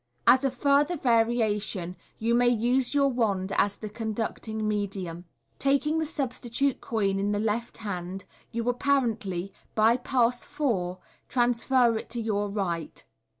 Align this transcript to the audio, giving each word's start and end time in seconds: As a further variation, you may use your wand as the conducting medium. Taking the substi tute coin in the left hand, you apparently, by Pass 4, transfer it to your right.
As 0.25 0.43
a 0.43 0.49
further 0.49 0.97
variation, 0.97 1.95
you 2.17 2.33
may 2.33 2.47
use 2.49 2.95
your 2.95 3.07
wand 3.07 3.51
as 3.55 3.75
the 3.75 3.87
conducting 3.87 4.67
medium. 4.67 5.25
Taking 5.59 5.99
the 5.99 6.05
substi 6.05 6.51
tute 6.51 6.81
coin 6.81 7.19
in 7.19 7.33
the 7.33 7.39
left 7.39 7.77
hand, 7.77 8.25
you 8.51 8.67
apparently, 8.67 9.53
by 9.75 9.97
Pass 9.97 10.43
4, 10.43 10.97
transfer 11.29 11.99
it 11.99 12.09
to 12.09 12.19
your 12.19 12.49
right. 12.49 13.05